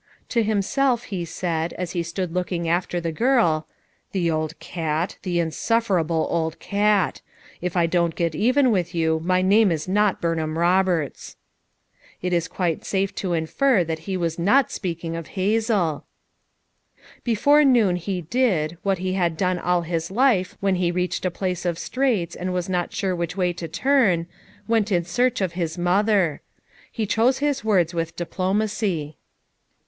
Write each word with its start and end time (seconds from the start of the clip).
To 0.29 0.41
himself 0.41 1.03
he 1.03 1.25
said, 1.25 1.73
as 1.73 1.91
he 1.91 2.01
stood 2.01 2.33
looking 2.33 2.67
after 2.67 2.99
the 2.99 3.11
girl: 3.11 3.67
"The 4.13 4.31
old 4.31 4.57
cat! 4.59 5.19
the 5.21 5.37
insufferable 5.39 6.25
old 6.31 6.57
cat 6.57 7.21
I 7.27 7.57
if 7.61 7.77
I 7.77 7.85
don't 7.85 8.15
get 8.15 8.33
even 8.33 8.71
with 8.71 8.95
you 8.95 9.19
my 9.23 9.43
name 9.43 9.71
is 9.71 9.87
not 9.87 10.19
Burnham 10.19 10.55
Roberts/' 10.57 11.35
It 12.19 12.33
is 12.33 12.47
quite 12.47 12.83
safe 12.83 13.13
to 13.17 13.33
infer 13.33 13.83
that 13.83 13.99
he 14.09 14.17
was 14.17 14.39
not 14.39 14.71
speaking 14.71 15.15
of 15.15 15.27
Hazel! 15.37 16.05
Before 17.23 17.63
noon 17.63 17.95
he 17.95 18.21
did, 18.21 18.79
what 18.81 18.97
he 18.97 19.13
had 19.13 19.37
done 19.37 19.59
all 19.59 19.83
his 19.83 20.09
life 20.09 20.57
when 20.59 20.77
he 20.77 20.89
reached 20.89 21.25
a 21.25 21.29
place 21.29 21.63
of 21.63 21.77
straits 21.77 22.35
and 22.35 22.51
was 22.51 22.67
not 22.67 22.91
sure 22.91 23.11
250 23.15 23.37
FOUR 23.37 23.37
MOTHERS 23.37 23.59
AT 23.61 23.83
CHAUTAUQUA 23.83 24.25
which 24.25 24.25
way 24.25 24.25
to 24.25 24.25
turn, 24.25 24.27
went 24.67 24.91
in 24.91 25.05
search 25.05 25.41
of 25.41 25.53
his 25.53 25.77
mother. 25.77 26.41
He 26.91 27.05
chose 27.05 27.37
his 27.37 27.63
words 27.63 27.93
with 27.93 28.15
diplomacy. 28.15 29.17